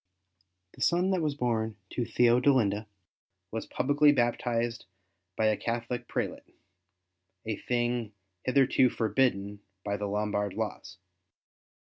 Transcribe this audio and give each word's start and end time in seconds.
The 0.71 0.81
son 0.81 1.11
that 1.11 1.21
was 1.21 1.35
born 1.35 1.77
to 1.91 2.01
TheodeHnda 2.01 2.87
was 3.51 3.67
pubHcly 3.67 4.15
baptized 4.15 4.85
by 5.35 5.45
a 5.45 5.55
CathoHc 5.55 6.07
prelate, 6.07 6.55
a 7.45 7.57
thing 7.57 8.11
hitherto 8.43 8.89
forbidden 8.89 9.59
by 9.85 9.97
the 9.97 10.07
Lombard 10.07 10.55
laws. 10.55 10.97